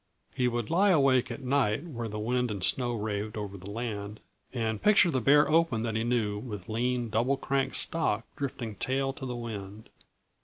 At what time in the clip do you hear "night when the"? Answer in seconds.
1.43-2.17